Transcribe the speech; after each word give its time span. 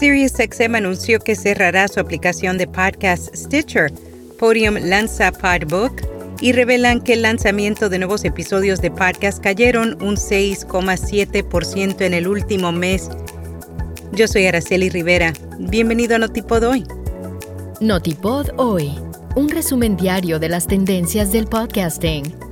SiriusXM 0.00 0.76
anunció 0.76 1.20
que 1.20 1.36
cerrará 1.36 1.86
su 1.86 2.00
aplicación 2.00 2.56
de 2.56 2.66
podcast 2.66 3.36
Stitcher. 3.36 3.92
Podium 4.38 4.76
lanza 4.76 5.30
Podbook 5.30 5.92
y 6.40 6.52
revelan 6.52 7.02
que 7.02 7.12
el 7.12 7.20
lanzamiento 7.20 7.90
de 7.90 7.98
nuevos 7.98 8.24
episodios 8.24 8.80
de 8.80 8.90
podcast 8.90 9.42
cayeron 9.42 10.02
un 10.02 10.16
6,7% 10.16 12.00
en 12.00 12.14
el 12.14 12.28
último 12.28 12.72
mes. 12.72 13.10
Yo 14.12 14.26
soy 14.26 14.46
Araceli 14.46 14.88
Rivera. 14.88 15.34
Bienvenido 15.58 16.16
a 16.16 16.18
Notipod 16.18 16.62
Hoy. 16.62 16.86
Notipod 17.82 18.48
Hoy, 18.56 18.98
un 19.36 19.50
resumen 19.50 19.98
diario 19.98 20.38
de 20.38 20.48
las 20.48 20.66
tendencias 20.66 21.30
del 21.30 21.44
podcasting. 21.44 22.49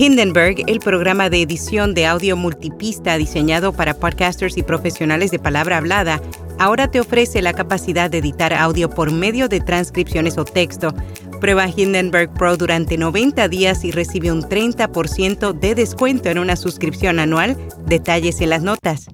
Hindenburg, 0.00 0.64
el 0.66 0.80
programa 0.80 1.28
de 1.28 1.42
edición 1.42 1.92
de 1.92 2.06
audio 2.06 2.34
multipista 2.34 3.18
diseñado 3.18 3.74
para 3.74 3.92
podcasters 3.92 4.56
y 4.56 4.62
profesionales 4.62 5.30
de 5.30 5.38
palabra 5.38 5.76
hablada, 5.76 6.22
ahora 6.58 6.90
te 6.90 7.00
ofrece 7.00 7.42
la 7.42 7.52
capacidad 7.52 8.08
de 8.08 8.16
editar 8.16 8.54
audio 8.54 8.88
por 8.88 9.12
medio 9.12 9.46
de 9.46 9.60
transcripciones 9.60 10.38
o 10.38 10.46
texto. 10.46 10.94
Prueba 11.38 11.68
Hindenburg 11.68 12.32
Pro 12.32 12.56
durante 12.56 12.96
90 12.96 13.46
días 13.48 13.84
y 13.84 13.90
recibe 13.90 14.32
un 14.32 14.40
30% 14.40 15.52
de 15.52 15.74
descuento 15.74 16.30
en 16.30 16.38
una 16.38 16.56
suscripción 16.56 17.18
anual. 17.18 17.58
Detalles 17.84 18.40
en 18.40 18.48
las 18.48 18.62
notas. 18.62 19.06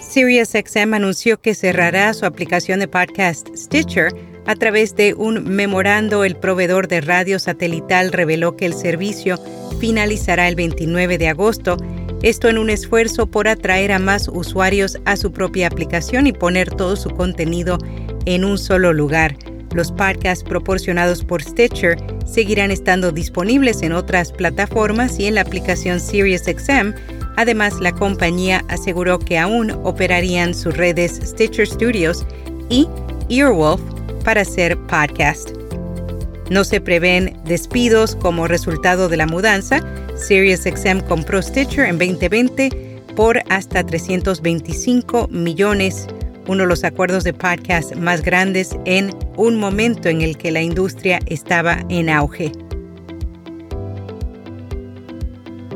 SiriusXM 0.00 0.94
anunció 0.94 1.40
que 1.40 1.54
cerrará 1.54 2.12
su 2.14 2.26
aplicación 2.26 2.80
de 2.80 2.88
podcast 2.88 3.46
Stitcher 3.54 4.35
a 4.46 4.54
través 4.54 4.94
de 4.94 5.14
un 5.14 5.44
memorando, 5.44 6.22
el 6.22 6.36
proveedor 6.36 6.86
de 6.86 7.00
radio 7.00 7.38
satelital 7.40 8.12
reveló 8.12 8.56
que 8.56 8.66
el 8.66 8.74
servicio 8.74 9.38
finalizará 9.80 10.46
el 10.46 10.54
29 10.54 11.18
de 11.18 11.28
agosto, 11.28 11.76
esto 12.22 12.48
en 12.48 12.58
un 12.58 12.70
esfuerzo 12.70 13.26
por 13.26 13.48
atraer 13.48 13.90
a 13.90 13.98
más 13.98 14.28
usuarios 14.28 14.98
a 15.04 15.16
su 15.16 15.32
propia 15.32 15.66
aplicación 15.66 16.28
y 16.28 16.32
poner 16.32 16.70
todo 16.70 16.94
su 16.94 17.10
contenido 17.10 17.78
en 18.24 18.44
un 18.44 18.56
solo 18.56 18.92
lugar. 18.92 19.36
Los 19.74 19.90
podcasts 19.90 20.44
proporcionados 20.44 21.24
por 21.24 21.42
Stitcher 21.42 21.98
seguirán 22.24 22.70
estando 22.70 23.10
disponibles 23.10 23.82
en 23.82 23.92
otras 23.92 24.32
plataformas 24.32 25.18
y 25.18 25.26
en 25.26 25.34
la 25.34 25.42
aplicación 25.42 25.98
SiriusXM. 26.00 26.94
Además, 27.36 27.74
la 27.80 27.92
compañía 27.92 28.64
aseguró 28.68 29.18
que 29.18 29.38
aún 29.38 29.72
operarían 29.82 30.54
sus 30.54 30.76
redes 30.76 31.20
Stitcher 31.22 31.66
Studios 31.66 32.26
y 32.70 32.88
Earwolf 33.28 33.95
para 34.26 34.40
hacer 34.40 34.76
podcast. 34.88 35.50
No 36.50 36.64
se 36.64 36.80
prevén 36.80 37.40
despidos 37.44 38.16
como 38.16 38.48
resultado 38.48 39.08
de 39.08 39.16
la 39.16 39.26
mudanza. 39.26 39.80
SiriusXM 40.16 41.00
compró 41.06 41.40
Stitcher 41.40 41.86
en 41.86 41.96
2020 41.96 43.04
por 43.14 43.40
hasta 43.50 43.86
325 43.86 45.28
millones, 45.28 46.08
uno 46.48 46.64
de 46.64 46.68
los 46.68 46.82
acuerdos 46.82 47.22
de 47.22 47.34
podcast 47.34 47.94
más 47.94 48.22
grandes 48.22 48.76
en 48.84 49.16
un 49.36 49.60
momento 49.60 50.08
en 50.08 50.22
el 50.22 50.36
que 50.36 50.50
la 50.50 50.60
industria 50.60 51.20
estaba 51.26 51.84
en 51.88 52.10
auge. 52.10 52.50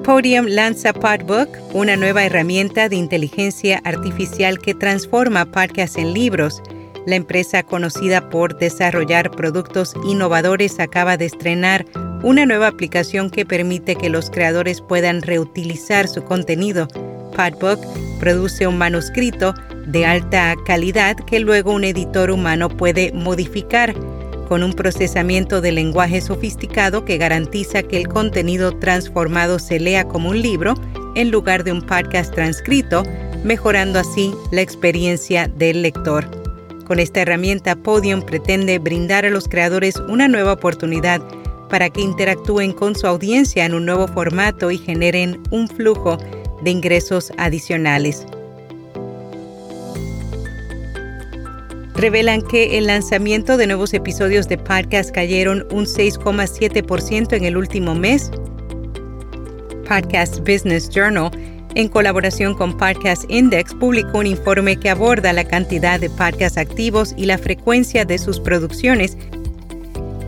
Podium 0.03 0.47
lanza 0.47 0.93
Podbook, 0.93 1.57
una 1.73 1.95
nueva 1.95 2.25
herramienta 2.25 2.89
de 2.89 2.97
inteligencia 2.97 3.81
artificial 3.85 4.59
que 4.59 4.75
transforma 4.75 5.45
podcasts 5.45 5.99
en 5.99 6.15
libros 6.15 6.61
la 7.07 7.17
empresa 7.17 7.63
conocida 7.63 8.29
por 8.29 8.57
desarrollar 8.59 9.31
productos 9.31 9.95
innovadores 10.05 10.81
acaba 10.81 11.17
de 11.17 11.27
estrenar 11.27 11.87
una 12.23 12.47
nueva 12.47 12.69
aplicación 12.69 13.31
que 13.31 13.47
permite 13.47 13.97
que 13.97 14.11
los 14.11 14.31
creadores 14.31 14.81
puedan 14.81 15.23
reutilizar 15.23 16.09
su 16.09 16.23
contenido. 16.25 16.89
Podbook 17.35 17.81
produce 18.19 18.67
un 18.67 18.77
manuscrito 18.77 19.55
de 19.87 20.05
alta 20.05 20.55
calidad 20.67 21.17
que 21.17 21.41
luego 21.41 21.73
un 21.73 21.85
editor 21.85 22.31
humano 22.31 22.69
puede 22.69 23.13
modificar 23.13 23.95
con 24.49 24.63
un 24.63 24.75
procesamiento 24.75 25.61
de 25.61 25.73
lenguaje 25.73 26.21
sofisticado 26.21 27.05
que 27.05 27.19
garantiza 27.19 27.83
que 27.85 27.97
el 27.97 28.09
contenido 28.09 28.77
transformado 28.79 29.59
se 29.59 29.79
lea 29.79 30.05
como 30.05 30.31
un 30.31 30.43
libro 30.43 30.75
en 31.15 31.31
lugar 31.31 31.65
de 31.65 31.73
un 31.73 31.83
podcast 31.83 32.35
transcrito, 32.35 33.05
mejorando 33.45 33.99
así 33.99 34.35
la 34.51 34.61
experiencia 34.61 35.49
del 35.49 35.83
lector. 35.83 36.40
Con 36.91 36.99
esta 36.99 37.21
herramienta, 37.21 37.77
Podium 37.77 38.21
pretende 38.21 38.81
brindar 38.81 39.25
a 39.25 39.31
los 39.31 39.47
creadores 39.47 39.95
una 40.09 40.27
nueva 40.27 40.55
oportunidad 40.55 41.23
para 41.69 41.89
que 41.89 42.01
interactúen 42.01 42.73
con 42.73 42.97
su 42.97 43.07
audiencia 43.07 43.65
en 43.65 43.75
un 43.75 43.87
nuevo 43.87 44.09
formato 44.09 44.73
y 44.73 44.79
generen 44.79 45.41
un 45.53 45.69
flujo 45.69 46.19
de 46.65 46.71
ingresos 46.73 47.33
adicionales. 47.39 48.27
Revelan 51.95 52.43
que 52.43 52.77
el 52.77 52.89
lanzamiento 52.89 53.57
de 53.57 53.69
nuevos 53.69 53.95
episodios 53.95 54.49
de 54.49 54.59
podcast 54.59 55.13
cayeron 55.13 55.69
un 55.71 55.85
6,7% 55.85 57.37
en 57.37 57.45
el 57.45 57.57
último 57.57 57.95
mes. 57.95 58.33
Podcast 59.89 60.41
Business 60.41 60.89
Journal 60.89 61.31
en 61.75 61.89
colaboración 61.89 62.55
con 62.55 62.77
Podcast 62.77 63.25
Index, 63.29 63.75
publicó 63.75 64.19
un 64.19 64.27
informe 64.27 64.77
que 64.77 64.91
aborda 64.91 65.33
la 65.33 65.45
cantidad 65.45 66.01
de 66.01 66.11
podcasts 66.11 66.59
activos 66.59 67.15
y 67.17 67.27
la 67.27 67.39
frecuencia 67.39 68.05
de 68.05 68.19
sus 68.19 68.41
producciones. 68.41 69.17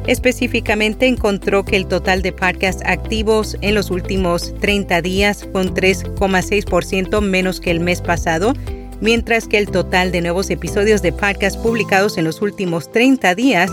Específicamente 0.07 1.07
encontró 1.07 1.65
que 1.65 1.77
el 1.77 1.87
total 1.87 2.23
de 2.23 2.33
podcasts 2.33 2.83
activos 2.85 3.57
en 3.61 3.75
los 3.75 3.91
últimos 3.91 4.55
30 4.61 5.03
días 5.03 5.47
fue 5.53 5.63
un 5.63 5.75
3,6% 5.75 7.21
menos 7.21 7.61
que 7.61 7.71
el 7.71 7.81
mes 7.81 8.01
pasado, 8.01 8.55
mientras 9.01 9.47
que 9.47 9.59
el 9.59 9.71
total 9.71 10.13
de 10.13 10.21
nuevos 10.21 10.51
episodios 10.51 11.03
de 11.03 11.13
podcasts 11.13 11.59
publicados 11.59 12.19
en 12.19 12.25
los 12.25 12.41
últimos 12.43 12.91
30 12.91 13.35
días 13.35 13.71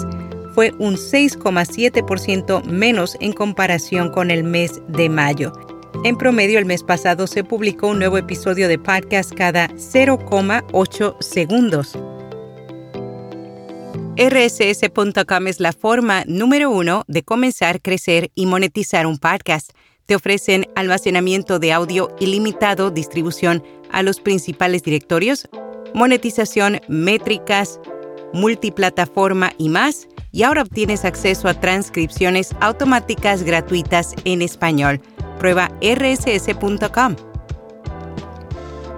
fue 0.53 0.73
un 0.79 0.95
6,7% 0.95 2.63
menos 2.63 3.17
en 3.21 3.33
comparación 3.33 4.11
con 4.11 4.31
el 4.31 4.43
mes 4.43 4.81
de 4.87 5.09
mayo. 5.09 5.68
En 6.05 6.15
promedio, 6.15 6.59
el 6.59 6.65
mes 6.65 6.81
pasado 6.83 7.27
se 7.27 7.43
publicó 7.43 7.87
un 7.87 7.99
nuevo 7.99 8.17
episodio 8.17 8.69
de 8.69 8.79
podcast 8.79 9.33
cada 9.33 9.67
0,8 9.71 11.21
segundos. 11.21 11.99
RSS.com 14.15 15.47
es 15.47 15.59
la 15.59 15.73
forma 15.73 16.23
número 16.25 16.71
uno 16.71 17.03
de 17.09 17.23
comenzar, 17.23 17.81
crecer 17.81 18.31
y 18.33 18.45
monetizar 18.45 19.07
un 19.07 19.17
podcast. 19.17 19.71
Te 20.05 20.15
ofrecen 20.15 20.67
almacenamiento 20.75 21.59
de 21.59 21.73
audio 21.73 22.15
ilimitado, 22.21 22.91
distribución 22.91 23.61
a 23.91 24.01
los 24.01 24.21
principales 24.21 24.83
directorios, 24.83 25.49
monetización, 25.93 26.79
métricas, 26.87 27.77
multiplataforma 28.31 29.51
y 29.57 29.67
más. 29.67 30.07
Y 30.31 30.43
ahora 30.43 30.61
obtienes 30.61 31.03
acceso 31.03 31.49
a 31.49 31.59
transcripciones 31.59 32.55
automáticas 32.61 33.43
gratuitas 33.43 34.15
en 34.23 34.41
español 34.41 35.01
prueba 35.39 35.71
rss.com. 35.81 37.15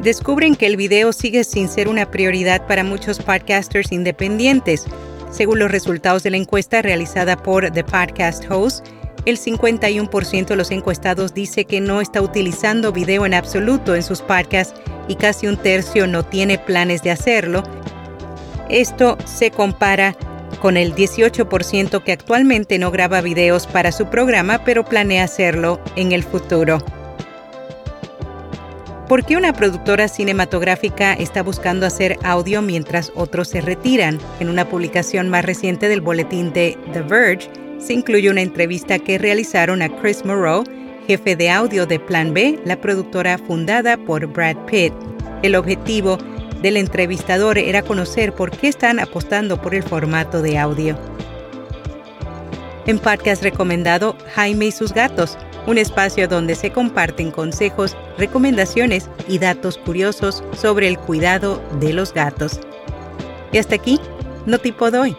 Descubren 0.01 0.55
que 0.55 0.65
el 0.65 0.77
video 0.77 1.13
sigue 1.13 1.43
sin 1.43 1.69
ser 1.69 1.87
una 1.87 2.09
prioridad 2.09 2.65
para 2.67 2.83
muchos 2.83 3.19
podcasters 3.19 3.91
independientes. 3.91 4.85
Según 5.29 5.59
los 5.59 5.71
resultados 5.71 6.23
de 6.23 6.31
la 6.31 6.37
encuesta 6.37 6.81
realizada 6.81 7.37
por 7.37 7.71
The 7.71 7.83
Podcast 7.83 8.43
Host, 8.51 8.87
el 9.25 9.37
51% 9.37 10.47
de 10.47 10.55
los 10.55 10.71
encuestados 10.71 11.35
dice 11.35 11.65
que 11.65 11.79
no 11.79 12.01
está 12.01 12.21
utilizando 12.21 12.91
video 12.91 13.25
en 13.27 13.35
absoluto 13.35 13.95
en 13.95 14.01
sus 14.01 14.21
podcasts 14.21 14.73
y 15.07 15.15
casi 15.15 15.45
un 15.45 15.57
tercio 15.57 16.07
no 16.07 16.23
tiene 16.23 16.57
planes 16.57 17.03
de 17.03 17.11
hacerlo. 17.11 17.61
Esto 18.69 19.17
se 19.25 19.51
compara 19.51 20.17
con 20.59 20.77
el 20.77 20.93
18% 20.95 22.03
que 22.03 22.11
actualmente 22.11 22.79
no 22.79 22.91
graba 22.91 23.21
videos 23.21 23.67
para 23.67 23.91
su 23.91 24.07
programa, 24.07 24.63
pero 24.63 24.85
planea 24.85 25.23
hacerlo 25.23 25.79
en 25.95 26.11
el 26.11 26.23
futuro. 26.23 26.79
¿Por 29.11 29.25
qué 29.25 29.35
una 29.35 29.51
productora 29.51 30.07
cinematográfica 30.07 31.11
está 31.13 31.43
buscando 31.43 31.85
hacer 31.85 32.17
audio 32.23 32.61
mientras 32.61 33.11
otros 33.15 33.49
se 33.49 33.59
retiran? 33.59 34.19
En 34.39 34.47
una 34.47 34.69
publicación 34.69 35.27
más 35.27 35.43
reciente 35.43 35.89
del 35.89 35.99
boletín 35.99 36.53
de 36.53 36.77
The 36.93 37.01
Verge, 37.01 37.49
se 37.77 37.93
incluye 37.93 38.29
una 38.29 38.41
entrevista 38.41 38.99
que 38.99 39.17
realizaron 39.17 39.81
a 39.81 39.89
Chris 39.89 40.23
Moreau, 40.23 40.63
jefe 41.07 41.35
de 41.35 41.49
audio 41.49 41.85
de 41.85 41.99
Plan 41.99 42.33
B, 42.33 42.59
la 42.63 42.79
productora 42.79 43.37
fundada 43.37 43.97
por 43.97 44.27
Brad 44.27 44.55
Pitt. 44.67 44.93
El 45.41 45.55
objetivo 45.55 46.17
del 46.61 46.77
entrevistador 46.77 47.57
era 47.57 47.81
conocer 47.81 48.33
por 48.33 48.51
qué 48.51 48.67
están 48.67 48.99
apostando 48.99 49.61
por 49.61 49.75
el 49.75 49.83
formato 49.83 50.41
de 50.41 50.57
audio. 50.57 50.97
En 52.87 52.99
podcast 52.99 53.43
recomendado 53.43 54.15
Jaime 54.33 54.67
y 54.67 54.71
sus 54.71 54.93
gatos, 54.93 55.37
un 55.67 55.77
espacio 55.77 56.27
donde 56.27 56.55
se 56.55 56.71
comparten 56.71 57.31
consejos, 57.31 57.95
recomendaciones 58.17 59.09
y 59.27 59.37
datos 59.37 59.77
curiosos 59.77 60.43
sobre 60.57 60.87
el 60.87 60.97
cuidado 60.97 61.61
de 61.79 61.93
los 61.93 62.13
gatos. 62.13 62.59
Y 63.51 63.57
hasta 63.57 63.75
aquí, 63.75 63.99
no 64.45 64.57
tipo 64.57 64.89
doy. 64.89 65.15